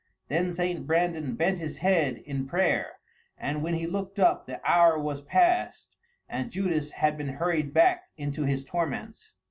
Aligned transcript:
Then 0.29 0.51
St. 0.51 0.87
Brandan 0.87 1.35
bent 1.35 1.59
his 1.59 1.77
head 1.77 2.17
in 2.25 2.47
prayer; 2.47 2.93
and 3.37 3.61
when 3.61 3.75
he 3.75 3.85
looked 3.85 4.17
up, 4.17 4.47
the 4.47 4.59
hour 4.67 4.97
was 4.97 5.21
passed, 5.21 5.95
and 6.27 6.49
Judas 6.49 6.89
had 6.89 7.19
been 7.19 7.33
hurried 7.35 7.71
back 7.71 8.05
into 8.17 8.41
his 8.45 8.65
torments. 8.65 9.33